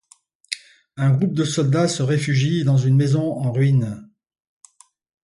[0.97, 4.09] Un groupe de soldats se réfugie dans une maison en ruine.